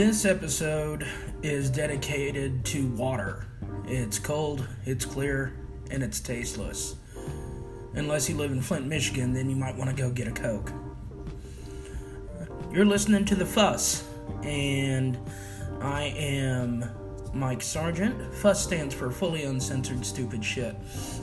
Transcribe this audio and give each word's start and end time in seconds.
This 0.00 0.24
episode 0.24 1.06
is 1.42 1.68
dedicated 1.68 2.64
to 2.64 2.86
water. 2.92 3.44
It's 3.84 4.18
cold, 4.18 4.66
it's 4.86 5.04
clear, 5.04 5.52
and 5.90 6.02
it's 6.02 6.20
tasteless. 6.20 6.96
Unless 7.92 8.30
you 8.30 8.36
live 8.38 8.50
in 8.50 8.62
Flint, 8.62 8.86
Michigan, 8.86 9.34
then 9.34 9.50
you 9.50 9.56
might 9.56 9.76
want 9.76 9.90
to 9.90 10.02
go 10.02 10.10
get 10.10 10.26
a 10.26 10.30
Coke. 10.30 10.72
You're 12.72 12.86
listening 12.86 13.26
to 13.26 13.34
The 13.34 13.44
Fuss, 13.44 14.08
and 14.42 15.18
I 15.82 16.04
am 16.16 16.86
Mike 17.34 17.60
Sargent. 17.60 18.34
Fuss 18.36 18.64
stands 18.64 18.94
for 18.94 19.10
fully 19.10 19.42
uncensored 19.42 20.06
stupid 20.06 20.42
shit. 20.42 20.74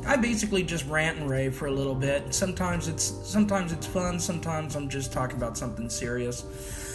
I 0.06 0.18
basically 0.18 0.62
just 0.62 0.86
rant 0.86 1.18
and 1.18 1.28
rave 1.28 1.56
for 1.56 1.66
a 1.66 1.72
little 1.72 1.96
bit. 1.96 2.32
Sometimes 2.32 2.88
it's 2.88 3.06
sometimes 3.28 3.72
it's 3.72 3.88
fun, 3.88 4.20
sometimes 4.20 4.76
I'm 4.76 4.88
just 4.88 5.12
talking 5.12 5.38
about 5.38 5.58
something 5.58 5.90
serious. 5.90 6.94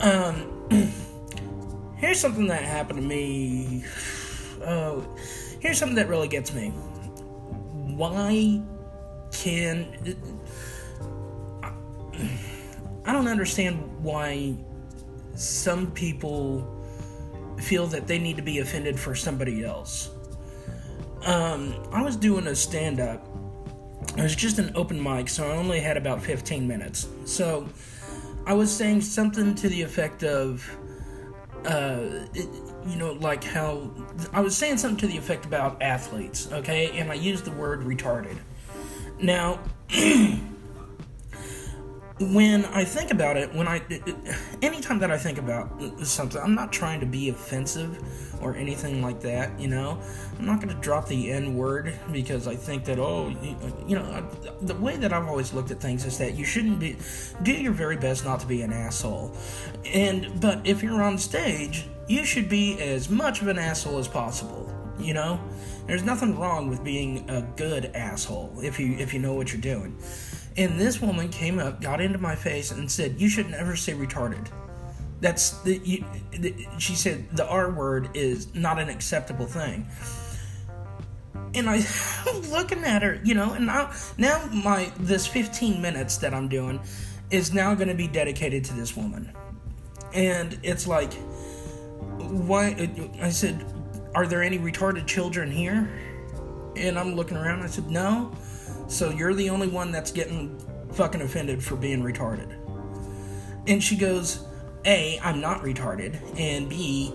Um 0.00 0.52
here's 1.96 2.20
something 2.20 2.46
that 2.48 2.62
happened 2.62 3.00
to 3.00 3.06
me. 3.06 3.84
Oh, 4.62 5.16
here's 5.60 5.78
something 5.78 5.96
that 5.96 6.08
really 6.08 6.28
gets 6.28 6.52
me. 6.52 6.70
Why 6.70 8.62
can 9.32 10.16
I 13.04 13.12
don't 13.12 13.28
understand 13.28 13.78
why 14.02 14.56
some 15.34 15.90
people 15.92 16.76
feel 17.58 17.86
that 17.86 18.06
they 18.06 18.18
need 18.18 18.36
to 18.36 18.42
be 18.42 18.58
offended 18.58 18.98
for 18.98 19.14
somebody 19.14 19.64
else. 19.64 20.10
Um, 21.24 21.74
I 21.92 22.02
was 22.02 22.16
doing 22.16 22.46
a 22.46 22.54
stand 22.54 23.00
up. 23.00 23.26
It 24.16 24.22
was 24.22 24.36
just 24.36 24.58
an 24.58 24.72
open 24.74 25.02
mic, 25.02 25.28
so 25.28 25.48
I 25.50 25.56
only 25.56 25.80
had 25.80 25.96
about 25.96 26.22
15 26.22 26.66
minutes. 26.66 27.08
So 27.24 27.68
I 28.46 28.54
was 28.54 28.74
saying 28.74 29.00
something 29.00 29.56
to 29.56 29.68
the 29.68 29.82
effect 29.82 30.22
of, 30.22 30.64
uh, 31.64 32.26
it, 32.32 32.48
you 32.86 32.96
know, 32.96 33.12
like 33.14 33.42
how 33.42 33.90
I 34.32 34.40
was 34.40 34.56
saying 34.56 34.78
something 34.78 34.98
to 34.98 35.08
the 35.08 35.18
effect 35.18 35.44
about 35.44 35.82
athletes, 35.82 36.50
okay? 36.52 36.96
And 36.98 37.10
I 37.10 37.14
used 37.14 37.44
the 37.44 37.50
word 37.50 37.80
retarded. 37.80 38.38
Now, 39.20 39.58
when 42.18 42.64
I 42.66 42.84
think 42.84 43.10
about 43.10 43.36
it, 43.36 43.54
when 43.54 43.68
I, 43.68 43.82
anytime 44.62 44.98
that 45.00 45.10
I 45.10 45.18
think 45.18 45.36
about 45.36 45.68
something, 46.06 46.40
I'm 46.40 46.54
not 46.54 46.72
trying 46.72 47.00
to 47.00 47.06
be 47.06 47.28
offensive 47.28 48.02
or 48.42 48.56
anything 48.56 49.02
like 49.02 49.20
that, 49.20 49.58
you 49.60 49.68
know. 49.68 50.00
I'm 50.38 50.46
not 50.46 50.62
going 50.62 50.74
to 50.74 50.80
drop 50.80 51.08
the 51.08 51.30
N 51.30 51.56
word 51.56 51.98
because 52.12 52.48
I 52.48 52.56
think 52.56 52.86
that, 52.86 52.98
oh, 52.98 53.28
you 53.86 53.96
know, 53.96 54.26
the 54.62 54.74
way 54.76 54.96
that 54.96 55.12
I've 55.12 55.28
always 55.28 55.52
looked 55.52 55.70
at 55.70 55.78
things 55.78 56.06
is 56.06 56.16
that 56.16 56.34
you 56.34 56.44
shouldn't 56.44 56.80
be, 56.80 56.96
do 57.42 57.52
your 57.52 57.72
very 57.72 57.96
best 57.96 58.24
not 58.24 58.40
to 58.40 58.46
be 58.46 58.62
an 58.62 58.72
asshole. 58.72 59.36
And, 59.92 60.40
but 60.40 60.66
if 60.66 60.82
you're 60.82 61.02
on 61.02 61.18
stage, 61.18 61.86
you 62.08 62.24
should 62.24 62.48
be 62.48 62.80
as 62.80 63.10
much 63.10 63.42
of 63.42 63.48
an 63.48 63.58
asshole 63.58 63.98
as 63.98 64.08
possible, 64.08 64.72
you 64.98 65.12
know. 65.12 65.38
There's 65.86 66.02
nothing 66.02 66.38
wrong 66.38 66.68
with 66.68 66.82
being 66.82 67.28
a 67.28 67.42
good 67.56 67.92
asshole 67.94 68.58
if 68.62 68.80
you 68.80 68.96
if 68.98 69.14
you 69.14 69.20
know 69.20 69.34
what 69.34 69.52
you're 69.52 69.60
doing. 69.60 69.96
And 70.56 70.80
this 70.80 71.00
woman 71.02 71.28
came 71.28 71.58
up, 71.58 71.80
got 71.80 72.00
into 72.00 72.18
my 72.18 72.34
face, 72.34 72.70
and 72.70 72.90
said, 72.90 73.20
"You 73.20 73.28
should 73.28 73.50
never 73.50 73.76
say 73.76 73.92
retarded." 73.92 74.48
That's 75.20 75.50
the, 75.62 75.78
you, 75.78 76.04
the, 76.32 76.66
she 76.78 76.94
said 76.94 77.34
the 77.36 77.46
R 77.46 77.70
word 77.70 78.10
is 78.14 78.54
not 78.54 78.78
an 78.78 78.88
acceptable 78.88 79.46
thing. 79.46 79.86
And 81.54 81.68
I 81.68 81.76
am 82.26 82.42
looking 82.50 82.84
at 82.84 83.02
her, 83.02 83.20
you 83.24 83.34
know, 83.34 83.52
and 83.52 83.66
now 83.66 83.92
now 84.18 84.46
my 84.46 84.92
this 84.98 85.26
15 85.26 85.80
minutes 85.80 86.18
that 86.18 86.34
I'm 86.34 86.48
doing 86.48 86.80
is 87.30 87.52
now 87.52 87.74
going 87.74 87.88
to 87.88 87.94
be 87.94 88.08
dedicated 88.08 88.64
to 88.66 88.74
this 88.74 88.96
woman. 88.96 89.32
And 90.12 90.58
it's 90.62 90.86
like 90.86 91.12
why 92.18 92.90
I 93.20 93.30
said, 93.30 93.64
"Are 94.14 94.26
there 94.26 94.42
any 94.42 94.58
retarded 94.58 95.06
children 95.06 95.50
here?" 95.50 95.90
And 96.76 96.98
I'm 96.98 97.14
looking 97.14 97.36
around. 97.36 97.62
I 97.62 97.66
said, 97.66 97.90
"No." 97.90 98.32
So 98.88 99.10
you're 99.10 99.34
the 99.34 99.50
only 99.50 99.68
one 99.68 99.92
that's 99.92 100.10
getting 100.10 100.58
fucking 100.92 101.20
offended 101.20 101.62
for 101.62 101.76
being 101.76 102.02
retarded. 102.02 102.56
And 103.66 103.82
she 103.82 103.96
goes, 103.96 104.46
A, 104.84 105.18
I'm 105.22 105.40
not 105.40 105.62
retarded, 105.62 106.18
and 106.38 106.68
B, 106.68 107.12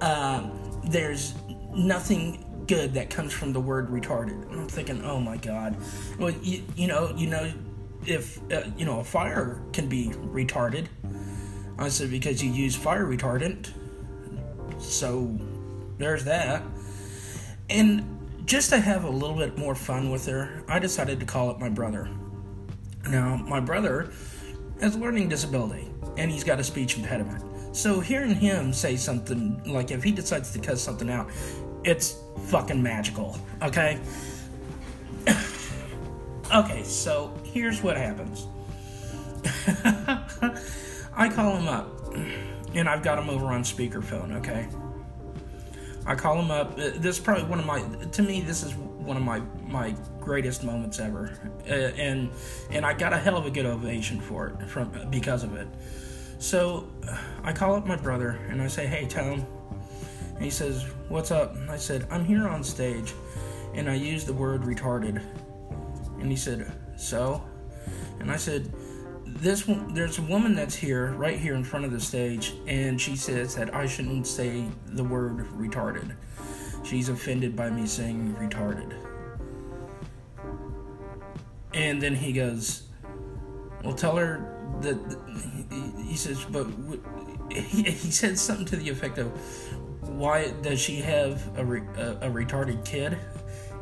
uh, 0.00 0.48
there's 0.84 1.34
nothing 1.74 2.64
good 2.66 2.94
that 2.94 3.10
comes 3.10 3.32
from 3.32 3.52
the 3.52 3.60
word 3.60 3.88
retarded. 3.88 4.50
And 4.50 4.60
I'm 4.60 4.68
thinking, 4.68 5.04
oh 5.04 5.20
my 5.20 5.36
god. 5.36 5.76
Well, 6.18 6.30
you, 6.42 6.62
you 6.76 6.88
know, 6.88 7.12
you 7.16 7.28
know, 7.28 7.52
if, 8.06 8.40
uh, 8.52 8.62
you 8.76 8.84
know, 8.84 9.00
a 9.00 9.04
fire 9.04 9.60
can 9.72 9.88
be 9.88 10.08
retarded. 10.08 10.86
I 11.78 11.88
said, 11.88 12.10
because 12.10 12.42
you 12.42 12.50
use 12.50 12.76
fire 12.76 13.06
retardant. 13.06 13.70
So 14.78 15.38
there's 15.98 16.24
that. 16.24 16.62
And 17.70 18.21
just 18.44 18.70
to 18.70 18.80
have 18.80 19.04
a 19.04 19.10
little 19.10 19.36
bit 19.36 19.56
more 19.56 19.74
fun 19.74 20.10
with 20.10 20.26
her, 20.26 20.62
I 20.68 20.78
decided 20.78 21.20
to 21.20 21.26
call 21.26 21.50
up 21.50 21.60
my 21.60 21.68
brother. 21.68 22.08
Now, 23.08 23.36
my 23.36 23.60
brother 23.60 24.12
has 24.80 24.96
a 24.96 24.98
learning 24.98 25.28
disability 25.28 25.88
and 26.16 26.30
he's 26.30 26.44
got 26.44 26.60
a 26.60 26.64
speech 26.64 26.96
impediment. 26.96 27.44
So 27.74 28.00
hearing 28.00 28.34
him 28.34 28.72
say 28.72 28.96
something 28.96 29.62
like 29.64 29.90
if 29.90 30.02
he 30.02 30.12
decides 30.12 30.52
to 30.52 30.58
cuss 30.58 30.80
something 30.80 31.08
out, 31.08 31.30
it's 31.84 32.16
fucking 32.46 32.82
magical, 32.82 33.38
okay? 33.62 33.98
okay, 36.54 36.82
so 36.82 37.34
here's 37.44 37.82
what 37.82 37.96
happens. 37.96 38.46
I 41.14 41.28
call 41.28 41.56
him 41.56 41.68
up 41.68 42.14
and 42.74 42.88
I've 42.88 43.02
got 43.02 43.18
him 43.18 43.30
over 43.30 43.46
on 43.46 43.62
speakerphone, 43.62 44.36
okay? 44.36 44.68
I 46.06 46.14
call 46.14 46.40
him 46.40 46.50
up. 46.50 46.72
Uh, 46.72 46.90
this 46.96 47.16
is 47.16 47.20
probably 47.20 47.44
one 47.44 47.58
of 47.58 47.66
my, 47.66 47.80
to 47.82 48.22
me, 48.22 48.40
this 48.40 48.62
is 48.62 48.74
one 48.74 49.16
of 49.16 49.22
my 49.22 49.40
my 49.66 49.94
greatest 50.20 50.64
moments 50.64 51.00
ever, 51.00 51.38
uh, 51.68 51.72
and 51.72 52.30
and 52.70 52.86
I 52.86 52.94
got 52.94 53.12
a 53.12 53.18
hell 53.18 53.36
of 53.36 53.46
a 53.46 53.50
good 53.50 53.66
ovation 53.66 54.20
for 54.20 54.48
it 54.48 54.68
from 54.68 55.10
because 55.10 55.44
of 55.44 55.54
it. 55.56 55.66
So 56.38 56.88
I 57.42 57.52
call 57.52 57.74
up 57.74 57.86
my 57.86 57.96
brother 57.96 58.38
and 58.48 58.60
I 58.60 58.66
say, 58.66 58.86
"Hey, 58.86 59.06
Tom," 59.06 59.46
and 60.34 60.42
he 60.42 60.50
says, 60.50 60.84
"What's 61.08 61.30
up?" 61.30 61.56
I 61.68 61.76
said, 61.76 62.06
"I'm 62.10 62.24
here 62.24 62.46
on 62.48 62.62
stage," 62.64 63.12
and 63.74 63.88
I 63.88 63.94
used 63.94 64.26
the 64.26 64.32
word 64.32 64.62
retarded, 64.62 65.22
and 66.20 66.30
he 66.30 66.36
said, 66.36 66.70
"So," 66.96 67.42
and 68.20 68.30
I 68.30 68.36
said 68.36 68.72
this 69.42 69.68
there's 69.88 70.18
a 70.18 70.22
woman 70.22 70.54
that's 70.54 70.76
here 70.76 71.12
right 71.14 71.36
here 71.36 71.56
in 71.56 71.64
front 71.64 71.84
of 71.84 71.90
the 71.90 71.98
stage 71.98 72.54
and 72.68 73.00
she 73.00 73.16
says 73.16 73.56
that 73.56 73.74
I 73.74 73.86
shouldn't 73.86 74.26
say 74.26 74.64
the 74.86 75.02
word 75.02 75.48
retarded. 75.50 76.14
She's 76.84 77.08
offended 77.08 77.56
by 77.56 77.68
me 77.68 77.86
saying 77.86 78.36
retarded. 78.38 78.94
And 81.74 82.00
then 82.00 82.14
he 82.14 82.32
goes, 82.32 82.84
"Well, 83.82 83.94
tell 83.94 84.16
her 84.16 84.78
that." 84.82 84.98
He 86.06 86.16
says, 86.16 86.44
"But 86.44 86.66
he, 87.50 88.10
said 88.10 88.38
something 88.38 88.66
to 88.66 88.76
the 88.76 88.90
effect 88.90 89.18
of, 89.18 89.28
why 90.02 90.50
does 90.62 90.80
she 90.80 90.96
have 90.96 91.42
a, 91.56 91.62
a, 91.62 92.28
a 92.28 92.30
retarded 92.30 92.84
kid?" 92.84 93.18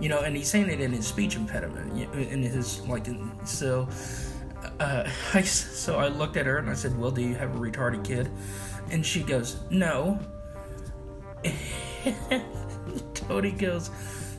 You 0.01 0.09
know, 0.09 0.21
and 0.21 0.37
he's 0.37 0.49
saying 0.49 0.71
it 0.71 0.81
in 0.81 0.93
his 0.93 1.07
speech 1.07 1.37
impediment, 1.37 2.15
in 2.15 2.43
his 2.43 2.81
like, 2.83 3.07
so 3.45 3.89
uh, 4.79 5.09
I, 5.35 5.43
so 5.43 5.99
I 5.99 6.09
looked 6.09 6.37
at 6.37 6.47
her 6.47 6.59
and 6.59 6.69
I 6.71 6.75
said, 6.75 6.99
Well, 6.99 7.11
do 7.11 7.23
you 7.23 7.35
have 7.35 7.55
a 7.55 7.59
retarded 7.59 8.05
kid? 8.05 8.31
And 8.91 9.05
she 9.05 9.23
goes, 9.23 9.59
No. 9.71 10.19
Tony 13.15 13.53
goes, 13.53 13.91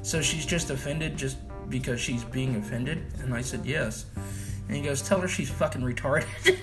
So 0.04 0.22
she's 0.22 0.46
just 0.46 0.70
offended 0.70 1.18
just 1.18 1.38
because 1.70 2.00
she's 2.00 2.24
being 2.24 2.56
offended? 2.56 3.06
And 3.20 3.34
I 3.34 3.42
said, 3.42 3.66
Yes. 3.66 4.06
And 4.68 4.78
he 4.78 4.84
goes, 4.84 5.02
Tell 5.02 5.20
her 5.22 5.28
she's 5.28 5.50
fucking 5.50 5.82
retarded. 5.82 6.28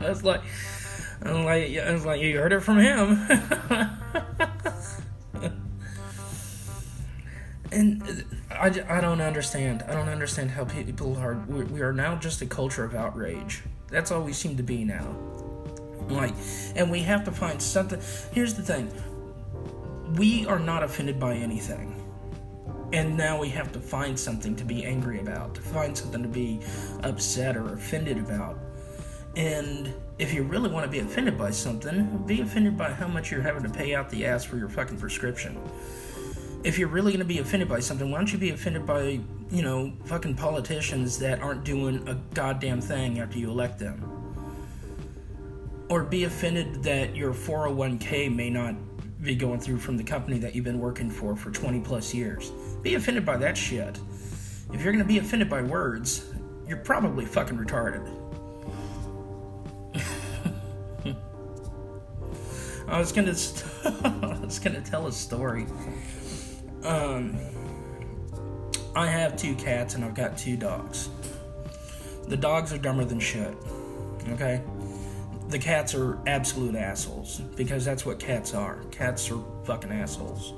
I 0.00 0.08
like, 0.22 0.42
I 1.24 1.32
was 1.32 1.44
like, 1.44 1.78
I 1.78 1.92
was 1.92 2.04
like, 2.04 2.20
you 2.20 2.36
heard 2.38 2.52
it 2.52 2.60
from 2.60 2.78
him. 2.78 3.98
I, 8.62 8.68
I 8.88 9.00
don't 9.00 9.20
understand. 9.20 9.82
I 9.88 9.92
don't 9.92 10.08
understand 10.08 10.52
how 10.52 10.64
people 10.64 11.16
are. 11.16 11.34
We, 11.48 11.64
we 11.64 11.80
are 11.80 11.92
now 11.92 12.14
just 12.14 12.40
a 12.42 12.46
culture 12.46 12.84
of 12.84 12.94
outrage. 12.94 13.64
That's 13.88 14.12
all 14.12 14.22
we 14.22 14.32
seem 14.32 14.56
to 14.56 14.62
be 14.62 14.84
now. 14.84 15.16
Like, 16.08 16.32
and 16.76 16.88
we 16.88 17.00
have 17.00 17.24
to 17.24 17.32
find 17.32 17.60
something. 17.60 18.00
Here's 18.32 18.54
the 18.54 18.62
thing 18.62 18.92
we 20.16 20.46
are 20.46 20.60
not 20.60 20.84
offended 20.84 21.18
by 21.18 21.34
anything. 21.34 21.98
And 22.92 23.16
now 23.16 23.40
we 23.40 23.48
have 23.48 23.72
to 23.72 23.80
find 23.80 24.16
something 24.18 24.54
to 24.54 24.64
be 24.64 24.84
angry 24.84 25.18
about, 25.18 25.56
to 25.56 25.60
find 25.60 25.98
something 25.98 26.22
to 26.22 26.28
be 26.28 26.60
upset 27.02 27.56
or 27.56 27.72
offended 27.72 28.18
about. 28.18 28.58
And 29.34 29.92
if 30.18 30.32
you 30.32 30.44
really 30.44 30.70
want 30.70 30.84
to 30.84 30.90
be 30.90 31.00
offended 31.00 31.36
by 31.36 31.50
something, 31.50 32.24
be 32.26 32.42
offended 32.42 32.76
by 32.76 32.92
how 32.92 33.08
much 33.08 33.32
you're 33.32 33.42
having 33.42 33.64
to 33.64 33.70
pay 33.70 33.96
out 33.96 34.08
the 34.08 34.24
ass 34.24 34.44
for 34.44 34.56
your 34.56 34.68
fucking 34.68 34.98
prescription 34.98 35.58
if 36.64 36.78
you're 36.78 36.88
really 36.88 37.12
going 37.12 37.20
to 37.20 37.24
be 37.24 37.38
offended 37.38 37.68
by 37.68 37.80
something, 37.80 38.10
why 38.10 38.18
don't 38.18 38.32
you 38.32 38.38
be 38.38 38.50
offended 38.50 38.86
by, 38.86 39.20
you 39.50 39.62
know, 39.62 39.92
fucking 40.04 40.34
politicians 40.36 41.18
that 41.18 41.40
aren't 41.40 41.64
doing 41.64 42.06
a 42.08 42.14
goddamn 42.34 42.80
thing 42.80 43.18
after 43.18 43.38
you 43.38 43.50
elect 43.50 43.78
them? 43.78 44.22
or 45.92 46.02
be 46.02 46.24
offended 46.24 46.82
that 46.82 47.14
your 47.14 47.34
401k 47.34 48.34
may 48.34 48.48
not 48.48 48.74
be 49.20 49.36
going 49.36 49.60
through 49.60 49.76
from 49.76 49.98
the 49.98 50.02
company 50.02 50.38
that 50.38 50.54
you've 50.54 50.64
been 50.64 50.80
working 50.80 51.10
for 51.10 51.36
for 51.36 51.50
20 51.50 51.80
plus 51.80 52.14
years. 52.14 52.50
Be 52.80 52.94
offended 52.94 53.26
by 53.26 53.36
that 53.36 53.58
shit. 53.58 53.98
If 54.72 54.80
you're 54.82 54.94
gonna 54.94 55.04
be 55.04 55.18
offended 55.18 55.50
by 55.50 55.60
words, 55.60 56.32
you're 56.66 56.78
probably 56.78 57.26
fucking 57.26 57.58
retarded. 57.58 58.08
I 62.88 62.98
was 62.98 63.12
gonna, 63.12 63.34
I 63.84 64.38
was 64.42 64.58
gonna 64.58 64.80
tell 64.80 65.08
a 65.08 65.12
story. 65.12 65.66
Um, 66.84 67.38
I 68.94 69.06
have 69.06 69.36
two 69.36 69.54
cats 69.54 69.94
and 69.94 70.04
I've 70.04 70.14
got 70.14 70.36
two 70.36 70.56
dogs. 70.56 71.08
The 72.28 72.36
dogs 72.36 72.72
are 72.72 72.78
dumber 72.78 73.04
than 73.04 73.20
shit. 73.20 73.54
Okay? 74.30 74.62
The 75.48 75.58
cats 75.58 75.94
are 75.94 76.18
absolute 76.26 76.74
assholes 76.74 77.40
because 77.56 77.84
that's 77.84 78.06
what 78.06 78.18
cats 78.18 78.54
are. 78.54 78.82
Cats 78.90 79.30
are 79.30 79.42
fucking 79.64 79.92
assholes. 79.92 80.54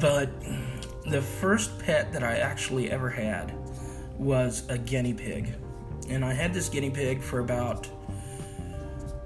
But 0.00 0.30
the 1.06 1.22
first 1.22 1.78
pet 1.78 2.12
that 2.12 2.22
I 2.22 2.38
actually 2.38 2.90
ever 2.90 3.08
had 3.08 3.54
was 4.18 4.68
a 4.68 4.78
guinea 4.78 5.14
pig. 5.14 5.54
And 6.08 6.24
I 6.24 6.32
had 6.32 6.52
this 6.52 6.68
guinea 6.68 6.90
pig 6.90 7.20
for 7.20 7.40
about, 7.40 7.88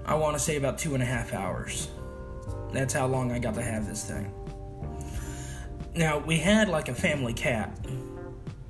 I 0.04 0.14
want 0.14 0.36
to 0.36 0.42
say 0.42 0.56
about 0.56 0.78
two 0.78 0.94
and 0.94 1.02
a 1.02 1.06
half 1.06 1.32
hours. 1.32 1.88
That's 2.72 2.94
how 2.94 3.06
long 3.06 3.32
I 3.32 3.38
got 3.38 3.54
to 3.54 3.62
have 3.62 3.86
this 3.86 4.04
thing. 4.04 4.32
Now, 5.94 6.18
we 6.18 6.36
had 6.36 6.68
like 6.68 6.88
a 6.88 6.94
family 6.94 7.32
cat, 7.32 7.76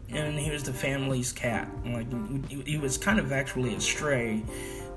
and 0.08 0.38
he 0.38 0.50
was 0.50 0.62
the 0.62 0.73
family's 0.73 1.32
cat. 1.32 1.69
Like, 1.85 2.06
he 2.67 2.79
was 2.79 2.97
kind 2.97 3.19
of 3.19 3.32
actually 3.32 3.75
a 3.75 3.81
stray 3.81 4.43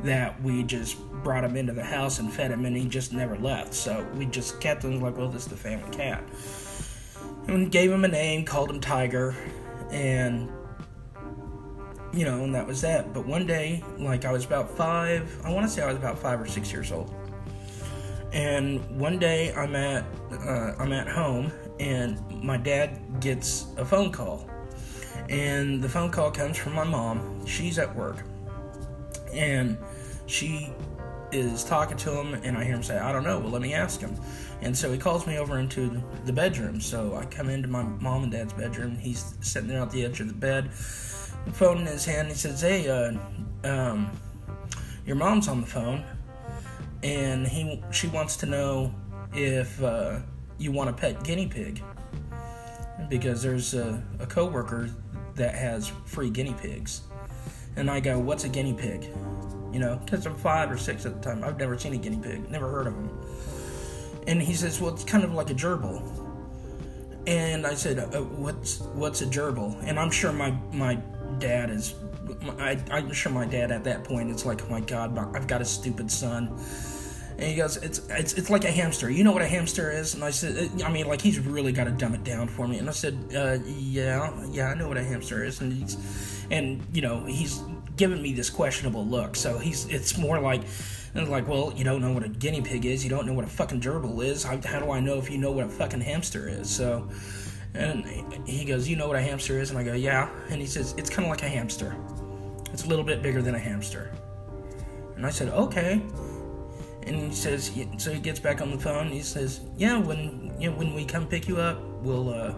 that 0.02 0.42
we 0.42 0.64
just 0.64 1.00
brought 1.24 1.44
him 1.44 1.56
into 1.56 1.74
the 1.74 1.84
house 1.84 2.20
and 2.20 2.32
fed 2.32 2.52
him, 2.52 2.66
and 2.66 2.76
he 2.76 2.86
just 2.88 3.14
never 3.14 3.38
left. 3.38 3.74
So 3.74 4.06
we 4.16 4.26
just 4.26 4.60
kept 4.60 4.84
him 4.84 5.02
like, 5.02 5.18
well, 5.18 5.30
this 5.30 5.44
is 5.44 5.50
the 5.50 5.58
family 5.58 5.90
cat. 5.92 6.24
And 7.48 7.72
gave 7.72 7.92
him 7.92 8.06
a 8.06 8.08
name, 8.08 8.46
called 8.46 8.70
him 8.70 8.80
Tiger, 8.80 9.36
and 9.92 10.50
you 12.14 12.26
know, 12.26 12.44
and 12.44 12.54
that 12.54 12.68
was 12.68 12.82
that. 12.82 13.14
But 13.14 13.26
one 13.26 13.46
day, 13.46 13.84
like 13.98 14.24
I 14.24 14.32
was 14.32 14.46
about 14.46 14.70
five, 14.70 15.42
I 15.44 15.52
want 15.52 15.66
to 15.66 15.72
say 15.72 15.82
I 15.82 15.88
was 15.88 15.98
about 15.98 16.18
five 16.18 16.40
or 16.40 16.48
six 16.48 16.72
years 16.72 16.92
old. 16.92 17.14
And 18.34 19.00
one 19.00 19.20
day 19.20 19.54
I'm 19.54 19.76
at 19.76 20.04
uh, 20.32 20.74
I'm 20.80 20.92
at 20.92 21.08
home, 21.08 21.52
and 21.80 22.20
my 22.44 22.58
dad 22.58 23.00
gets 23.20 23.68
a 23.78 23.86
phone 23.86 24.12
call, 24.12 24.50
and 25.30 25.82
the 25.82 25.90
phone 25.90 26.10
call 26.10 26.32
comes 26.32 26.58
from 26.58 26.74
my 26.74 26.84
mom. 26.84 27.46
She's 27.46 27.78
at 27.78 27.96
work, 27.96 28.24
and 29.32 29.78
she 30.26 30.74
is 31.32 31.64
talking 31.64 31.98
to 31.98 32.12
him, 32.12 32.34
and 32.34 32.58
I 32.58 32.64
hear 32.64 32.74
him 32.74 32.82
say, 32.82 32.98
"I 32.98 33.12
don't 33.12 33.24
know." 33.24 33.40
Well, 33.40 33.52
let 33.52 33.62
me 33.62 33.76
ask 33.76 34.02
him. 34.02 34.16
And 34.62 34.76
so 34.76 34.92
he 34.92 34.98
calls 34.98 35.28
me 35.28 35.38
over 35.38 35.60
into 35.60 36.02
the 36.26 36.34
bedroom. 36.34 36.80
So 36.80 37.16
I 37.16 37.26
come 37.26 37.50
into 37.50 37.68
my 37.68 37.84
mom 37.84 38.24
and 38.24 38.32
dad's 38.32 38.54
bedroom. 38.54 38.96
He's 38.96 39.36
sitting 39.42 39.70
there 39.70 39.82
at 39.82 39.92
the 39.92 40.06
edge 40.06 40.22
of 40.22 40.28
the 40.28 40.34
bed, 40.34 40.74
phone 40.74 41.80
in 41.82 41.86
his 41.86 42.06
hand. 42.06 42.30
He 42.30 42.34
says, 42.34 42.62
"Hey, 42.62 42.90
uh, 42.90 43.14
um, 43.64 44.10
your 45.06 45.18
mom's 45.18 45.48
on 45.48 45.62
the 45.62 45.68
phone, 45.68 46.04
and 47.04 47.46
he 47.46 47.84
she 47.92 48.08
wants 48.08 48.38
to 48.38 48.46
know 48.46 48.94
if 49.34 49.82
uh, 49.84 50.20
you 50.58 50.72
want 50.72 50.90
a 50.90 50.94
pet 50.94 51.24
guinea 51.24 51.48
pig 51.48 51.84
because 53.10 53.44
there's 53.44 53.74
a, 53.74 54.02
a 54.20 54.26
coworker 54.26 54.90
that 55.36 55.54
has 55.56 55.92
free 56.06 56.30
guinea 56.30 56.56
pigs." 56.62 57.02
And 57.76 57.90
I 57.90 58.00
go, 58.00 58.18
"What's 58.18 58.46
a 58.46 58.50
guinea 58.50 58.74
pig?" 58.74 59.10
You 59.72 59.80
know, 59.80 60.00
because 60.04 60.26
I'm 60.26 60.36
five 60.36 60.72
or 60.72 60.78
six 60.78 61.06
at 61.06 61.16
the 61.16 61.22
time. 61.22 61.44
I've 61.44 61.58
never 61.58 61.78
seen 61.78 61.94
a 61.94 61.98
guinea 61.98 62.20
pig, 62.22 62.50
never 62.50 62.70
heard 62.70 62.88
of 62.88 62.94
them. 62.94 63.10
And 64.28 64.42
he 64.42 64.54
says, 64.54 64.80
"Well, 64.80 64.94
it's 64.94 65.04
kind 65.04 65.24
of 65.24 65.34
like 65.34 65.50
a 65.50 65.56
gerbil." 65.56 66.02
And 67.28 67.66
I 67.66 67.74
said, 67.74 68.00
uh, 68.00 68.22
"What's 68.22 68.80
what's 68.94 69.22
a 69.22 69.26
gerbil?" 69.26 69.76
And 69.86 70.00
I'm 70.00 70.12
sure 70.12 70.32
my 70.32 70.52
my 70.72 70.96
dad 71.40 71.70
is. 71.70 71.96
I, 72.60 72.82
I'm 72.92 73.12
sure 73.12 73.32
my 73.32 73.46
dad 73.46 73.72
at 73.72 73.84
that 73.86 74.04
point 74.04 74.30
it's 74.30 74.46
like, 74.46 74.64
oh 74.64 74.70
my 74.70 74.82
god, 74.82 75.18
I've 75.36 75.48
got 75.48 75.62
a 75.62 75.66
stupid 75.66 76.12
son. 76.12 76.58
And 77.38 77.50
he 77.50 77.56
goes, 77.56 77.78
it's 77.78 78.00
it's 78.10 78.34
it's 78.34 78.50
like 78.50 78.64
a 78.64 78.72
hamster. 78.72 79.10
You 79.10 79.24
know 79.24 79.32
what 79.32 79.42
a 79.42 79.48
hamster 79.48 79.92
is? 79.92 80.14
And 80.14 80.24
I 80.24 80.30
said, 80.30 80.82
I 80.84 80.92
mean, 80.92 81.08
like 81.08 81.22
he's 81.22 81.40
really 81.40 81.72
got 81.72 81.86
to 81.86 81.92
dumb 81.92 82.14
it 82.14 82.24
down 82.24 82.48
for 82.48 82.68
me. 82.68 82.78
And 82.78 82.88
I 82.88 82.92
said, 82.92 83.18
uh, 83.36 83.58
yeah, 83.66 84.32
yeah, 84.52 84.68
I 84.68 84.76
know 84.76 84.88
what 84.88 84.98
a 84.98 85.04
hamster 85.04 85.44
is. 85.44 85.60
And 85.60 85.74
he's, 85.74 85.98
and 86.52 86.86
you 86.94 87.02
know, 87.02 87.26
he's 87.26 87.62
giving 87.96 88.22
me 88.22 88.34
this 88.34 88.50
questionable 88.50 89.06
look. 89.06 89.36
So 89.36 89.58
he's, 89.58 89.88
it's 89.88 90.18
more 90.18 90.40
like, 90.40 90.62
and 91.16 91.28
like, 91.30 91.48
well, 91.48 91.74
you 91.76 91.84
don't 91.84 92.02
know 92.02 92.12
what 92.12 92.24
a 92.24 92.30
guinea 92.30 92.62
pig 92.62 92.86
is. 92.86 93.04
You 93.04 93.10
don't 93.10 93.26
know 93.26 93.34
what 93.34 93.46
a 93.46 93.50
fucking 93.50 93.82
gerbil 93.82 94.24
is. 94.24 94.44
How, 94.44 94.60
how 94.64 94.80
do 94.80 94.92
I 94.92 95.00
know 95.00 95.18
if 95.18 95.30
you 95.30 95.38
know 95.38 95.52
what 95.52 95.66
a 95.66 95.70
fucking 95.70 96.02
hamster 96.02 96.48
is? 96.48 96.70
So, 96.70 97.10
and 97.76 98.06
he 98.48 98.66
goes, 98.66 98.88
you 98.88 98.96
know 98.96 99.08
what 99.08 99.16
a 99.16 99.22
hamster 99.22 99.60
is? 99.60 99.72
And 99.72 99.80
I 99.80 99.84
go, 99.84 99.94
yeah. 99.94 100.30
And 100.50 100.62
he 100.62 100.68
says, 100.68 100.94
it's 100.98 101.10
kind 101.10 101.26
of 101.26 101.32
like 101.32 101.44
a 101.44 101.50
hamster. 101.50 101.96
It's 102.72 102.86
a 102.86 102.88
little 102.88 103.06
bit 103.06 103.22
bigger 103.22 103.42
than 103.42 103.56
a 103.56 103.60
hamster. 103.60 104.12
And 105.16 105.26
I 105.26 105.30
said, 105.30 105.50
okay. 105.50 106.02
And 107.06 107.16
he 107.16 107.34
says, 107.34 107.72
so 107.98 108.14
he 108.14 108.20
gets 108.20 108.40
back 108.40 108.62
on 108.62 108.72
the 108.72 108.78
phone. 108.78 109.10
he 109.10 109.22
says, 109.22 109.62
yeah, 109.78 109.98
when 109.98 110.54
you 110.60 110.70
know, 110.70 110.78
when 110.78 110.94
we 110.94 111.04
come 111.06 111.28
pick 111.28 111.48
you 111.48 111.58
up, 111.58 111.82
we'll, 112.02 112.34
uh, 112.34 112.54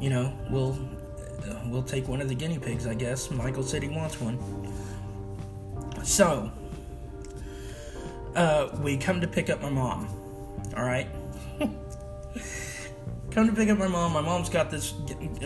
you 0.00 0.10
know, 0.10 0.36
we'll 0.50 0.72
uh, 1.48 1.60
we'll 1.66 1.82
take 1.82 2.08
one 2.08 2.20
of 2.20 2.28
the 2.28 2.34
guinea 2.34 2.58
pigs. 2.58 2.86
I 2.86 2.94
guess 2.94 3.30
Michael 3.30 3.62
said 3.62 3.82
he 3.82 3.88
wants 3.88 4.20
one. 4.20 4.38
So 6.04 6.50
uh, 8.34 8.68
we 8.80 8.96
come 8.96 9.20
to 9.20 9.28
pick 9.28 9.50
up 9.50 9.62
my 9.62 9.70
mom. 9.70 10.08
All 10.76 10.84
right. 10.84 11.08
come 13.32 13.48
to 13.48 13.54
pick 13.54 13.68
up 13.68 13.78
my 13.78 13.88
mom. 13.88 14.12
My 14.12 14.20
mom's 14.20 14.48
got 14.48 14.70
this, 14.70 14.94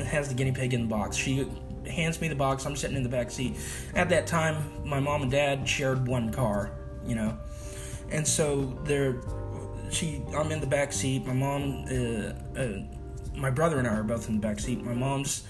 has 0.07 0.29
the 0.29 0.35
guinea 0.35 0.53
pig 0.53 0.75
in 0.75 0.83
the 0.83 0.89
box. 0.89 1.17
She 1.17 1.49
hands 1.89 2.21
me 2.21 2.29
the 2.29 2.35
box. 2.35 2.67
I'm 2.67 2.77
sitting 2.77 2.97
in 2.97 3.03
the 3.03 3.09
back 3.09 3.31
seat. 3.31 3.57
At 3.95 4.09
that 4.11 4.27
time, 4.27 4.73
my 4.85 5.01
mom 5.01 5.23
and 5.23 5.31
dad 5.31 5.69
shared 5.69 6.07
one 6.07 6.33
car, 6.33 6.73
you 7.05 7.15
know, 7.15 7.39
and 8.11 8.27
so 8.27 8.79
they're. 8.85 9.21
She, 9.89 10.21
I'm 10.37 10.51
in 10.51 10.61
the 10.61 10.67
back 10.67 10.93
seat. 10.93 11.25
My 11.27 11.33
mom, 11.33 11.85
uh, 11.89 12.61
uh, 12.61 12.83
my 13.37 13.51
brother 13.51 13.79
and 13.79 13.87
I 13.87 13.95
are 13.95 14.03
both 14.03 14.29
in 14.29 14.35
the 14.35 14.41
back 14.41 14.59
seat. 14.59 14.83
My 14.83 14.95
mom's 14.95 15.47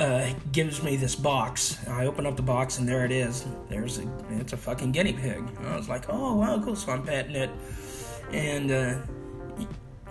uh, 0.00 0.34
gives 0.52 0.82
me 0.82 0.96
this 0.96 1.14
box. 1.14 1.78
I 1.88 2.04
open 2.04 2.26
up 2.26 2.36
the 2.36 2.42
box 2.42 2.78
and 2.78 2.86
there 2.86 3.06
it 3.06 3.10
is. 3.12 3.46
There's 3.70 3.98
a, 3.98 4.10
it's 4.32 4.52
a 4.52 4.56
fucking 4.58 4.92
guinea 4.92 5.14
pig. 5.14 5.42
I 5.64 5.76
was 5.76 5.88
like, 5.88 6.04
oh 6.10 6.34
wow, 6.34 6.60
cool. 6.62 6.76
So 6.76 6.92
I'm 6.92 7.04
petting 7.04 7.36
it, 7.36 7.50
and 8.32 8.70
uh, 8.70 8.98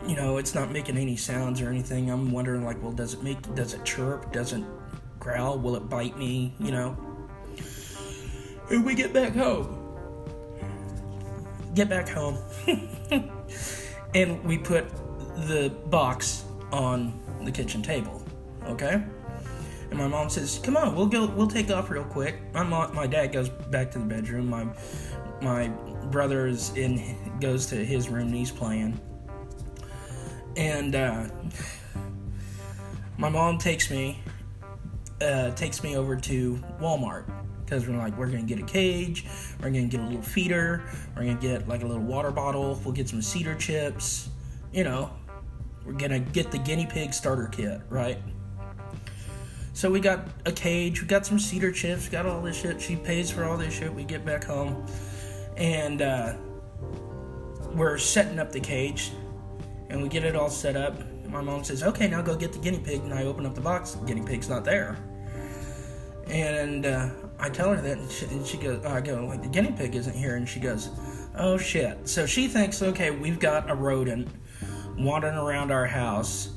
you 0.08 0.16
know, 0.16 0.38
it's 0.38 0.54
not 0.54 0.72
making 0.72 0.98
any 0.98 1.16
sounds 1.16 1.62
or 1.62 1.70
anything. 1.70 2.10
I'm 2.10 2.32
wondering, 2.32 2.66
like, 2.66 2.82
well, 2.82 2.92
does 2.92 3.14
it 3.14 3.24
make? 3.24 3.56
Does 3.56 3.74
it 3.74 3.84
chirp? 3.86 4.32
Doesn't 4.32 4.66
growl? 5.20 5.58
Will 5.60 5.76
it 5.76 5.90
bite 5.90 6.18
me? 6.18 6.54
You 6.60 6.72
know. 6.72 6.98
And 8.70 8.86
we 8.86 8.96
get 8.96 9.14
back 9.14 9.34
home. 9.34 9.80
Get 11.76 11.90
back 11.90 12.08
home, 12.08 12.38
and 14.16 14.44
we 14.44 14.60
put 14.60 14.88
the 15.48 15.74
box 15.88 16.44
on 16.72 17.20
the 17.44 17.52
kitchen 17.52 17.82
table. 17.82 18.24
Okay 18.66 19.04
and 19.94 20.02
my 20.02 20.08
mom 20.08 20.28
says, 20.28 20.60
"Come 20.64 20.76
on, 20.76 20.96
we'll 20.96 21.06
go. 21.06 21.28
We'll 21.28 21.48
take 21.48 21.70
off 21.70 21.92
real 21.92 22.04
quick." 22.04 22.42
My 22.52 22.64
mom, 22.64 22.96
my 22.96 23.06
dad 23.06 23.32
goes 23.32 23.48
back 23.48 23.92
to 23.92 24.00
the 24.00 24.06
bedroom. 24.06 24.50
My 24.50 24.66
my 25.40 25.68
brother 26.10 26.48
is 26.48 26.76
in 26.76 27.16
goes 27.40 27.68
to 27.68 27.76
his 27.76 28.10
room 28.10 28.28
and 28.28 28.36
he's 28.36 28.50
playing. 28.50 29.00
And 30.56 30.96
uh, 30.96 31.28
my 33.18 33.30
mom 33.30 33.58
takes 33.58 33.90
me 33.90 34.20
uh, 35.22 35.52
takes 35.52 35.84
me 35.84 35.96
over 35.96 36.16
to 36.16 36.56
Walmart 36.80 37.26
because 37.64 37.88
we're 37.88 37.98
like 37.98 38.18
we're 38.18 38.28
gonna 38.28 38.44
get 38.44 38.60
a 38.60 38.64
cage, 38.64 39.26
we're 39.60 39.70
gonna 39.70 39.86
get 39.86 40.02
a 40.02 40.04
little 40.04 40.22
feeder, 40.22 40.84
we're 41.16 41.24
gonna 41.24 41.36
get 41.36 41.68
like 41.68 41.84
a 41.84 41.88
little 41.88 42.04
water 42.04 42.32
bottle, 42.32 42.80
we'll 42.84 42.94
get 42.94 43.08
some 43.10 43.22
cedar 43.22 43.56
chips, 43.56 44.30
you 44.72 44.84
know, 44.84 45.12
we're 45.86 45.94
gonna 45.94 46.20
get 46.20 46.52
the 46.52 46.58
guinea 46.58 46.86
pig 46.86 47.14
starter 47.14 47.48
kit, 47.48 47.82
right? 47.90 48.18
So 49.74 49.90
we 49.90 50.00
got 50.00 50.28
a 50.46 50.52
cage, 50.52 51.02
we 51.02 51.08
got 51.08 51.26
some 51.26 51.40
cedar 51.40 51.72
chips, 51.72 52.08
got 52.08 52.28
all 52.28 52.42
this 52.42 52.62
shit. 52.62 52.80
She 52.80 52.96
pays 52.96 53.32
for 53.32 53.44
all 53.44 53.58
this 53.58 53.74
shit. 53.74 53.92
We 53.92 54.04
get 54.04 54.24
back 54.24 54.44
home, 54.44 54.86
and 55.58 56.02
uh, 56.02 56.36
we're 57.74 57.98
setting 57.98 58.38
up 58.38 58.52
the 58.52 58.60
cage, 58.60 59.12
and 59.94 60.02
we 60.02 60.10
get 60.10 60.26
it 60.26 60.36
all 60.36 60.50
set 60.50 60.76
up. 60.76 60.96
My 61.30 61.42
mom 61.42 61.64
says, 61.64 61.84
"Okay, 61.84 62.08
now 62.08 62.22
go 62.22 62.36
get 62.36 62.52
the 62.52 62.60
guinea 62.60 62.80
pig." 62.80 63.02
And 63.02 63.14
I 63.14 63.24
open 63.26 63.46
up 63.46 63.54
the 63.54 63.62
box. 63.62 63.96
Guinea 64.06 64.26
pig's 64.26 64.50
not 64.50 64.66
there. 64.66 64.98
And 66.28 66.86
uh, 66.86 67.10
I 67.40 67.50
tell 67.50 67.70
her 67.70 67.80
that, 67.80 67.98
and 68.00 68.12
she, 68.12 68.26
and 68.26 68.46
she 68.46 68.58
goes, 68.58 68.84
"I 68.86 69.02
go 69.02 69.26
like 69.26 69.42
the 69.42 69.48
guinea 69.48 69.72
pig 69.72 69.96
isn't 69.96 70.16
here," 70.16 70.36
and 70.36 70.50
she 70.50 70.60
goes, 70.60 70.90
"Oh 71.36 71.58
shit!" 71.58 72.10
So 72.10 72.26
she 72.26 72.48
thinks, 72.48 72.82
"Okay, 72.82 73.12
we've 73.12 73.40
got 73.40 73.70
a 73.70 73.76
rodent 73.76 74.28
wandering 74.98 75.38
around 75.38 75.72
our 75.72 75.86
house." 75.86 76.50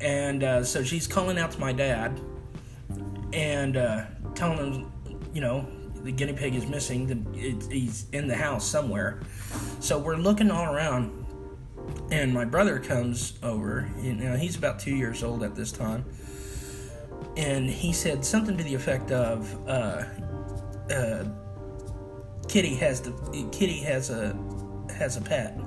And 0.00 0.42
uh, 0.42 0.64
so 0.64 0.82
she's 0.82 1.06
calling 1.06 1.38
out 1.38 1.50
to 1.52 1.60
my 1.60 1.72
dad, 1.72 2.18
and 3.34 3.76
uh, 3.76 4.04
telling 4.34 4.58
him, 4.58 4.92
you 5.34 5.42
know, 5.42 5.66
the 6.04 6.12
guinea 6.12 6.32
pig 6.32 6.54
is 6.54 6.66
missing. 6.66 7.06
The, 7.06 7.38
it, 7.38 7.70
he's 7.70 8.06
in 8.12 8.28
the 8.28 8.36
house 8.36 8.66
somewhere. 8.66 9.20
So 9.80 9.98
we're 9.98 10.16
looking 10.16 10.50
all 10.50 10.72
around, 10.72 11.26
and 12.10 12.32
my 12.32 12.44
brother 12.44 12.78
comes 12.78 13.38
over. 13.42 13.88
You 14.00 14.14
know, 14.14 14.36
he's 14.36 14.56
about 14.56 14.78
two 14.78 14.94
years 14.94 15.22
old 15.22 15.42
at 15.42 15.54
this 15.54 15.72
time, 15.72 16.04
and 17.36 17.68
he 17.68 17.92
said 17.92 18.24
something 18.24 18.56
to 18.56 18.64
the 18.64 18.74
effect 18.74 19.10
of, 19.10 19.68
uh, 19.68 20.04
uh, 20.92 21.24
"Kitty 22.48 22.74
has 22.76 23.00
the 23.00 23.12
Kitty 23.52 23.80
has 23.80 24.10
a 24.10 24.36
has 24.96 25.16
a 25.16 25.20
pet," 25.20 25.58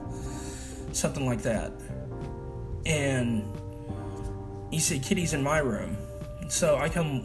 something 0.92 1.26
like 1.26 1.42
that, 1.44 1.72
and 2.86 3.44
he 4.72 4.80
said, 4.80 5.04
"Kitty's 5.04 5.34
in 5.34 5.44
my 5.44 5.60
room." 5.60 5.98
So 6.50 6.76
I 6.76 6.90
come, 6.90 7.24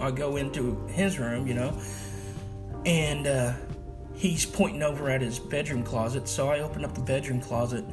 I 0.00 0.10
go 0.10 0.36
into 0.36 0.84
his 0.88 1.20
room, 1.20 1.46
you 1.46 1.54
know, 1.54 1.78
and 2.84 3.26
uh, 3.26 3.52
he's 4.14 4.44
pointing 4.44 4.82
over 4.82 5.08
at 5.08 5.20
his 5.20 5.38
bedroom 5.38 5.84
closet. 5.84 6.26
So 6.26 6.48
I 6.48 6.60
open 6.60 6.84
up 6.84 6.92
the 6.92 7.00
bedroom 7.00 7.40
closet, 7.40 7.84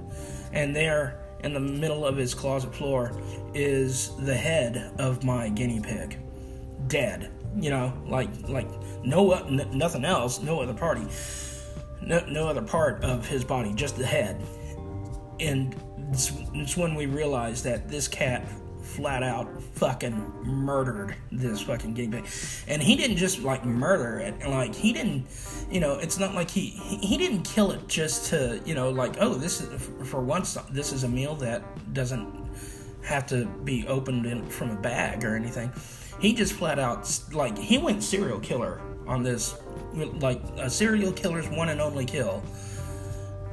and 0.53 0.75
there 0.75 1.19
in 1.43 1.53
the 1.53 1.59
middle 1.59 2.05
of 2.05 2.15
his 2.15 2.33
closet 2.33 2.73
floor 2.73 3.11
is 3.53 4.15
the 4.17 4.33
head 4.33 4.93
of 4.97 5.23
my 5.23 5.49
guinea 5.49 5.81
pig, 5.81 6.17
dead. 6.87 7.31
You 7.55 7.69
know, 7.69 7.93
like 8.07 8.29
like 8.47 8.67
no 9.03 9.33
n- 9.33 9.69
nothing 9.73 10.05
else, 10.05 10.41
no 10.41 10.61
other 10.61 10.73
party, 10.73 11.05
no, 12.01 12.23
no 12.27 12.47
other 12.47 12.63
part 12.63 13.03
of 13.03 13.27
his 13.27 13.43
body, 13.43 13.73
just 13.73 13.97
the 13.97 14.05
head. 14.05 14.41
And 15.39 15.75
it's, 16.11 16.31
it's 16.53 16.77
when 16.77 16.95
we 16.95 17.05
realized 17.05 17.63
that 17.65 17.89
this 17.89 18.07
cat 18.07 18.47
flat 18.95 19.23
out 19.23 19.61
fucking 19.75 20.15
murdered 20.43 21.15
this 21.31 21.61
fucking 21.61 21.93
guinea. 21.93 22.23
And 22.67 22.81
he 22.81 22.95
didn't 22.95 23.17
just 23.17 23.39
like 23.39 23.65
murder 23.65 24.19
it. 24.19 24.47
Like 24.47 24.75
he 24.75 24.93
didn't, 24.93 25.25
you 25.69 25.79
know, 25.79 25.95
it's 25.95 26.19
not 26.19 26.35
like 26.35 26.49
he 26.49 26.69
he 26.69 27.17
didn't 27.17 27.43
kill 27.43 27.71
it 27.71 27.87
just 27.87 28.29
to, 28.29 28.61
you 28.65 28.75
know, 28.75 28.89
like 28.89 29.15
oh 29.19 29.33
this 29.33 29.61
is 29.61 29.89
for 30.07 30.21
once 30.21 30.57
this 30.71 30.93
is 30.93 31.03
a 31.03 31.09
meal 31.09 31.35
that 31.35 31.63
doesn't 31.93 32.27
have 33.03 33.25
to 33.27 33.45
be 33.65 33.85
opened 33.87 34.25
in, 34.25 34.47
from 34.47 34.71
a 34.71 34.79
bag 34.79 35.23
or 35.25 35.35
anything. 35.35 35.71
He 36.19 36.33
just 36.33 36.53
flat 36.53 36.79
out 36.79 37.19
like 37.31 37.57
he 37.57 37.77
went 37.77 38.03
serial 38.03 38.39
killer 38.39 38.79
on 39.07 39.23
this, 39.23 39.55
like 39.93 40.41
a 40.57 40.69
serial 40.69 41.11
killer's 41.11 41.47
one 41.49 41.69
and 41.69 41.81
only 41.81 42.05
kill 42.05 42.43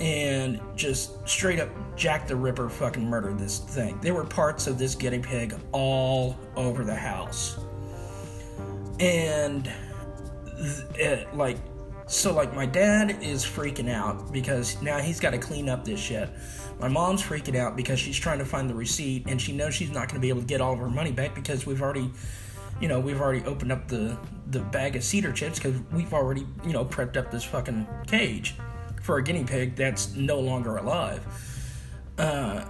and 0.01 0.59
just 0.75 1.29
straight 1.29 1.61
up 1.61 1.69
Jack 1.95 2.27
the 2.27 2.35
Ripper 2.35 2.71
fucking 2.71 3.05
murdered 3.05 3.39
this 3.39 3.59
thing. 3.59 3.99
There 4.01 4.15
were 4.15 4.25
parts 4.25 4.67
of 4.67 4.79
this 4.79 4.95
guinea 4.95 5.19
pig 5.19 5.55
all 5.73 6.39
over 6.57 6.83
the 6.85 6.95
house. 6.95 7.59
And 8.99 9.71
it, 10.95 11.35
like 11.37 11.59
so 12.07 12.35
like 12.35 12.55
my 12.55 12.67
dad 12.67 13.23
is 13.23 13.45
freaking 13.45 13.91
out 13.91 14.33
because 14.33 14.81
now 14.83 14.99
he's 14.99 15.21
got 15.21 15.31
to 15.31 15.39
clean 15.39 15.69
up 15.69 15.85
this 15.85 16.01
shit. 16.01 16.31
My 16.81 16.89
mom's 16.89 17.23
freaking 17.23 17.57
out 17.57 17.77
because 17.77 17.99
she's 17.99 18.19
trying 18.19 18.39
to 18.39 18.45
find 18.47 18.69
the 18.69 18.75
receipt 18.75 19.27
and 19.27 19.41
she 19.41 19.53
knows 19.53 19.75
she's 19.75 19.91
not 19.91 20.09
going 20.09 20.15
to 20.15 20.21
be 20.21 20.31
able 20.31 20.41
to 20.41 20.47
get 20.47 20.63
all 20.63 20.73
of 20.73 20.79
her 20.79 20.89
money 20.89 21.13
back 21.13 21.35
because 21.35 21.67
we've 21.67 21.83
already 21.83 22.11
you 22.81 22.89
know, 22.89 22.99
we've 22.99 23.21
already 23.21 23.45
opened 23.45 23.71
up 23.73 23.87
the 23.89 24.17
the 24.47 24.61
bag 24.61 24.97
of 24.97 25.05
cedar 25.05 25.33
chips 25.33 25.59
cuz 25.61 25.75
we've 25.93 26.15
already, 26.15 26.47
you 26.65 26.73
know, 26.73 26.87
prepped 26.87 27.19
up 27.19 27.31
this 27.31 27.45
fucking 27.45 27.87
cage 28.07 28.55
for 29.11 29.19
a 29.19 29.23
guinea 29.25 29.43
pig 29.43 29.75
that's 29.75 30.15
no 30.15 30.39
longer 30.39 30.77
alive. 30.77 31.27
Uh, 32.17 32.65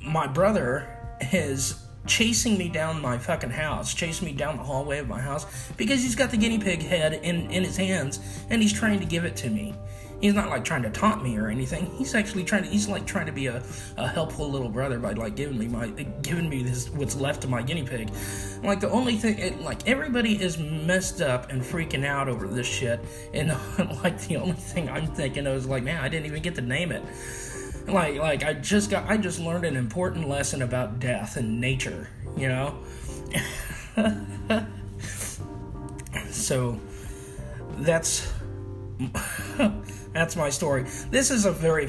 my 0.00 0.24
brother 0.24 0.86
is 1.32 1.84
chasing 2.06 2.56
me 2.56 2.68
down 2.68 3.02
my 3.02 3.18
fucking 3.18 3.50
house, 3.50 3.92
chasing 3.92 4.24
me 4.24 4.32
down 4.32 4.56
the 4.56 4.62
hallway 4.62 4.98
of 4.98 5.08
my 5.08 5.20
house 5.20 5.46
because 5.76 6.00
he's 6.00 6.14
got 6.14 6.30
the 6.30 6.36
guinea 6.36 6.60
pig 6.60 6.80
head 6.80 7.14
in, 7.14 7.50
in 7.50 7.64
his 7.64 7.76
hands 7.76 8.20
and 8.50 8.62
he's 8.62 8.72
trying 8.72 9.00
to 9.00 9.04
give 9.04 9.24
it 9.24 9.34
to 9.34 9.50
me. 9.50 9.74
He's 10.20 10.34
not 10.34 10.50
like 10.50 10.64
trying 10.64 10.82
to 10.82 10.90
taunt 10.90 11.22
me 11.22 11.38
or 11.38 11.48
anything. 11.48 11.86
He's 11.96 12.14
actually 12.14 12.44
trying 12.44 12.64
to. 12.64 12.68
He's 12.68 12.88
like 12.88 13.06
trying 13.06 13.26
to 13.26 13.32
be 13.32 13.46
a, 13.46 13.62
a 13.96 14.06
helpful 14.06 14.50
little 14.50 14.68
brother 14.68 14.98
by 14.98 15.12
like 15.12 15.34
giving 15.34 15.58
me 15.58 15.66
my 15.66 15.88
giving 16.22 16.48
me 16.48 16.62
this 16.62 16.90
what's 16.90 17.16
left 17.16 17.44
of 17.44 17.50
my 17.50 17.62
guinea 17.62 17.84
pig. 17.84 18.10
Like 18.62 18.80
the 18.80 18.90
only 18.90 19.16
thing, 19.16 19.38
it, 19.38 19.60
like 19.60 19.88
everybody 19.88 20.40
is 20.40 20.58
messed 20.58 21.22
up 21.22 21.50
and 21.50 21.62
freaking 21.62 22.04
out 22.04 22.28
over 22.28 22.46
this 22.46 22.66
shit, 22.66 23.00
and 23.32 23.48
like 24.02 24.20
the 24.22 24.36
only 24.36 24.52
thing 24.52 24.88
I'm 24.90 25.06
thinking 25.06 25.46
of 25.46 25.56
is 25.56 25.66
like, 25.66 25.82
man, 25.82 26.02
I 26.02 26.08
didn't 26.08 26.26
even 26.26 26.42
get 26.42 26.54
to 26.56 26.62
name 26.62 26.92
it 26.92 27.02
like 27.86 28.16
like 28.16 28.42
I 28.44 28.54
just 28.54 28.90
got 28.90 29.08
I 29.08 29.16
just 29.16 29.40
learned 29.40 29.64
an 29.64 29.76
important 29.76 30.28
lesson 30.28 30.62
about 30.62 31.00
death 31.00 31.36
and 31.36 31.60
nature, 31.60 32.08
you 32.36 32.48
know. 32.48 32.78
so 36.30 36.78
that's 37.78 38.32
that's 40.12 40.36
my 40.36 40.50
story. 40.50 40.84
This 41.10 41.30
is 41.30 41.44
a 41.44 41.52
very 41.52 41.88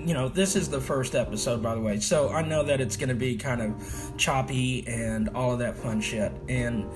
you 0.00 0.14
know, 0.14 0.28
this 0.28 0.56
is 0.56 0.68
the 0.68 0.80
first 0.80 1.14
episode 1.14 1.62
by 1.62 1.74
the 1.74 1.80
way. 1.80 2.00
So 2.00 2.30
I 2.30 2.42
know 2.42 2.62
that 2.62 2.80
it's 2.80 2.96
going 2.96 3.08
to 3.08 3.14
be 3.14 3.36
kind 3.36 3.60
of 3.60 4.12
choppy 4.16 4.86
and 4.86 5.28
all 5.30 5.52
of 5.52 5.58
that 5.60 5.76
fun 5.76 6.00
shit 6.00 6.32
and 6.48 6.88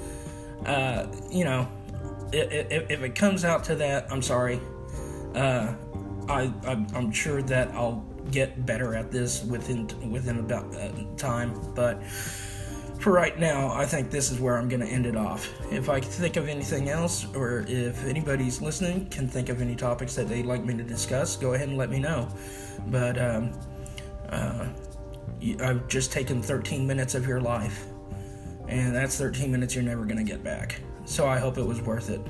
uh, 0.64 1.06
you 1.30 1.44
know, 1.44 1.68
if, 2.32 2.90
if 2.90 3.02
it 3.02 3.14
comes 3.14 3.44
out 3.44 3.64
to 3.64 3.76
that, 3.76 4.10
I'm 4.10 4.22
sorry. 4.22 4.60
Uh, 5.34 5.74
I, 6.28 6.52
I'm 6.66 7.12
sure 7.12 7.42
that 7.42 7.68
I'll 7.68 8.04
get 8.30 8.66
better 8.66 8.94
at 8.94 9.10
this 9.10 9.44
within 9.44 9.86
within 10.10 10.38
about 10.38 10.74
uh, 10.74 10.90
time. 11.16 11.54
But 11.74 12.02
for 12.98 13.12
right 13.12 13.38
now, 13.38 13.72
I 13.72 13.84
think 13.84 14.10
this 14.10 14.30
is 14.30 14.40
where 14.40 14.56
I'm 14.56 14.68
going 14.68 14.80
to 14.80 14.86
end 14.86 15.06
it 15.06 15.16
off. 15.16 15.52
If 15.70 15.88
I 15.88 16.00
think 16.00 16.36
of 16.36 16.48
anything 16.48 16.88
else, 16.88 17.26
or 17.34 17.64
if 17.68 18.04
anybody's 18.06 18.60
listening 18.60 19.08
can 19.10 19.28
think 19.28 19.48
of 19.48 19.60
any 19.60 19.76
topics 19.76 20.14
that 20.14 20.28
they'd 20.28 20.46
like 20.46 20.64
me 20.64 20.76
to 20.76 20.82
discuss, 20.82 21.36
go 21.36 21.54
ahead 21.54 21.68
and 21.68 21.76
let 21.76 21.90
me 21.90 21.98
know. 21.98 22.28
But 22.88 23.18
um, 23.18 23.52
uh, 24.28 24.66
I've 25.60 25.86
just 25.88 26.12
taken 26.12 26.42
13 26.42 26.86
minutes 26.86 27.14
of 27.14 27.26
your 27.26 27.40
life, 27.40 27.86
and 28.68 28.94
that's 28.94 29.18
13 29.18 29.50
minutes 29.52 29.74
you're 29.74 29.84
never 29.84 30.04
going 30.04 30.18
to 30.18 30.24
get 30.24 30.42
back. 30.42 30.80
So 31.04 31.26
I 31.28 31.38
hope 31.38 31.58
it 31.58 31.66
was 31.66 31.80
worth 31.82 32.10
it. 32.10 32.20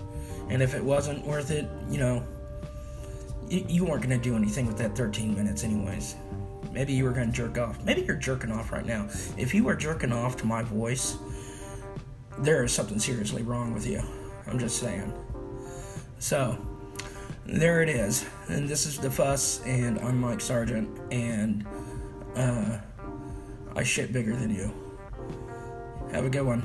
And 0.48 0.62
if 0.62 0.74
it 0.74 0.84
wasn't 0.84 1.24
worth 1.24 1.50
it, 1.50 1.66
you 1.88 1.98
know, 1.98 2.22
you 3.48 3.84
weren't 3.84 4.02
going 4.02 4.18
to 4.18 4.22
do 4.22 4.36
anything 4.36 4.66
with 4.66 4.76
that 4.78 4.96
13 4.96 5.34
minutes, 5.34 5.64
anyways. 5.64 6.16
Maybe 6.76 6.92
you 6.92 7.04
were 7.04 7.12
going 7.12 7.32
to 7.32 7.32
jerk 7.32 7.56
off. 7.56 7.82
Maybe 7.84 8.02
you're 8.02 8.16
jerking 8.16 8.52
off 8.52 8.70
right 8.70 8.84
now. 8.84 9.08
If 9.38 9.54
you 9.54 9.66
are 9.66 9.74
jerking 9.74 10.12
off 10.12 10.36
to 10.36 10.46
my 10.46 10.62
voice, 10.62 11.16
there 12.40 12.64
is 12.64 12.70
something 12.70 12.98
seriously 12.98 13.42
wrong 13.42 13.72
with 13.72 13.86
you. 13.86 14.02
I'm 14.46 14.58
just 14.58 14.76
saying. 14.76 15.10
So, 16.18 16.58
there 17.46 17.82
it 17.82 17.88
is. 17.88 18.26
And 18.48 18.68
this 18.68 18.84
is 18.84 18.98
The 18.98 19.10
Fuss, 19.10 19.64
and 19.64 19.98
I'm 20.00 20.20
Mike 20.20 20.42
Sargent, 20.42 20.90
and 21.10 21.66
uh, 22.34 22.76
I 23.74 23.82
shit 23.82 24.12
bigger 24.12 24.36
than 24.36 24.54
you. 24.54 24.70
Have 26.12 26.26
a 26.26 26.30
good 26.30 26.44
one. 26.44 26.62